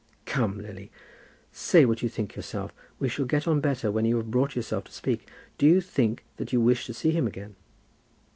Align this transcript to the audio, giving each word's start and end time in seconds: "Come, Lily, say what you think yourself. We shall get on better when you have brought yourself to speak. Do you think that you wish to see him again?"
"Come, 0.25 0.57
Lily, 0.57 0.89
say 1.51 1.85
what 1.85 2.01
you 2.01 2.09
think 2.09 2.35
yourself. 2.35 2.71
We 2.97 3.07
shall 3.07 3.25
get 3.25 3.47
on 3.47 3.59
better 3.61 3.91
when 3.91 4.03
you 4.03 4.17
have 4.17 4.31
brought 4.31 4.55
yourself 4.55 4.85
to 4.85 4.91
speak. 4.91 5.29
Do 5.59 5.67
you 5.67 5.79
think 5.79 6.23
that 6.37 6.51
you 6.51 6.59
wish 6.59 6.87
to 6.87 6.93
see 6.95 7.11
him 7.11 7.27
again?" 7.27 7.55